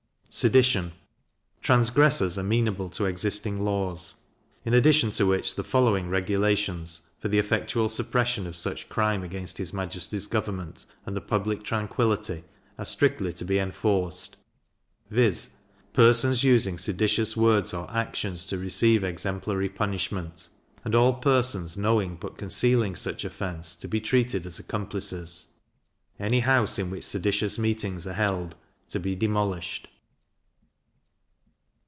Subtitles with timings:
[0.33, 0.93] Sedition.
[1.61, 4.15] Transgressors amenable to existing laws;
[4.63, 9.57] in addition to which the following regulations, for the effectual suppression of such crime against
[9.57, 12.45] his majesty's government, and the public tranquillity,
[12.79, 14.37] are strictly to be enforced;
[15.09, 15.49] viz.
[15.91, 20.47] Persons using seditious words or actions to receive exemplary punishment;
[20.85, 25.47] and all persons knowing but concealing such offence, to be treated as accomplices.
[26.17, 28.55] Any house in which seditious meetings are held,
[28.87, 29.89] to be demolished.